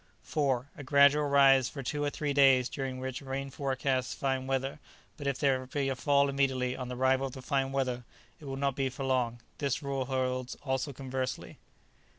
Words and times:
A 0.35 0.83
gradual 0.83 1.27
rise 1.27 1.69
for 1.69 1.83
two 1.83 2.03
or 2.03 2.09
three 2.09 2.33
days 2.33 2.69
during 2.69 2.99
rain 2.99 3.51
forecasts 3.51 4.15
fine 4.15 4.47
weather; 4.47 4.79
but 5.15 5.27
if 5.27 5.37
there 5.37 5.67
be 5.67 5.89
a 5.89 5.95
fall 5.95 6.27
immediately 6.27 6.75
on 6.75 6.87
the 6.87 6.95
arrival 6.97 7.27
of 7.27 7.33
the 7.33 7.41
fine 7.43 7.71
weather, 7.71 8.03
it 8.39 8.45
will 8.45 8.57
not 8.57 8.75
be 8.75 8.89
for 8.89 9.03
long. 9.05 9.41
This 9.59 9.83
rule 9.83 10.05
holds 10.05 10.55
also 10.65 10.91
conversely. 10.91 11.59